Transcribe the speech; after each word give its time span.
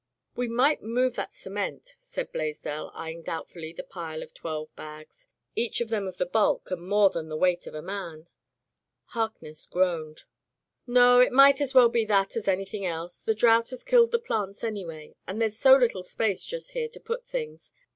"We 0.35 0.47
might 0.47 0.81
move 0.81 1.13
that 1.13 1.31
cement," 1.31 1.93
said 1.99 2.33
Blais 2.33 2.59
dell, 2.59 2.91
eying 2.99 3.21
doubtfully 3.21 3.71
the 3.71 3.83
pile 3.83 4.23
of 4.23 4.33
twelve 4.33 4.75
bags, 4.75 5.27
each 5.55 5.79
of 5.79 5.89
them 5.89 6.07
of 6.07 6.17
the 6.17 6.25
bulk 6.25 6.71
and 6.71 6.87
more 6.87 7.11
than 7.11 7.29
the 7.29 7.37
weight 7.37 7.67
of 7.67 7.75
a 7.75 7.83
man. 7.83 8.27
Harkness 9.09 9.67
groaned. 9.67 10.23
"No. 10.87 11.19
It 11.19 11.31
might 11.31 11.61
as 11.61 11.75
well 11.75 11.89
be 11.89 12.03
that 12.05 12.35
as 12.35 12.47
anything 12.47 12.83
else. 12.83 13.21
The 13.21 13.35
drouth 13.35 13.69
had 13.69 13.85
killed 13.85 14.09
the 14.09 14.17
plants, 14.17 14.63
anyway, 14.63 15.13
and 15.27 15.39
there's 15.39 15.59
so 15.59 15.75
little 15.75 16.01
space 16.01 16.45
just 16.47 16.71
here 16.71 16.89
to 16.89 16.99
put 16.99 17.23
things. 17.23 17.71